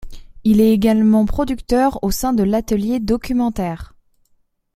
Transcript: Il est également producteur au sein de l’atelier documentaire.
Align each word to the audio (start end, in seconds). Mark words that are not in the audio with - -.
Il 0.43 0.61
est 0.61 0.71
également 0.71 1.25
producteur 1.27 2.03
au 2.03 2.09
sein 2.09 2.33
de 2.33 2.41
l’atelier 2.41 2.99
documentaire. 2.99 3.93